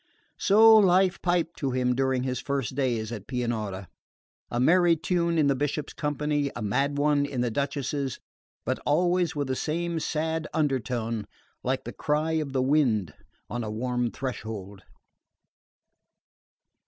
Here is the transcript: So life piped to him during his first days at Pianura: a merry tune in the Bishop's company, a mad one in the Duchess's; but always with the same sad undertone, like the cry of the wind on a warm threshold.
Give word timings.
So 0.39 0.75
life 0.77 1.21
piped 1.21 1.59
to 1.59 1.69
him 1.73 1.93
during 1.93 2.23
his 2.23 2.39
first 2.39 2.73
days 2.73 3.11
at 3.11 3.27
Pianura: 3.27 3.87
a 4.49 4.59
merry 4.59 4.95
tune 4.95 5.37
in 5.37 5.45
the 5.45 5.53
Bishop's 5.53 5.93
company, 5.93 6.49
a 6.55 6.61
mad 6.63 6.97
one 6.97 7.23
in 7.23 7.41
the 7.41 7.51
Duchess's; 7.51 8.19
but 8.65 8.79
always 8.83 9.35
with 9.35 9.45
the 9.47 9.55
same 9.55 9.99
sad 9.99 10.47
undertone, 10.55 11.27
like 11.61 11.83
the 11.83 11.93
cry 11.93 12.31
of 12.31 12.51
the 12.51 12.63
wind 12.63 13.13
on 13.47 13.63
a 13.63 13.69
warm 13.69 14.09
threshold. 14.09 14.81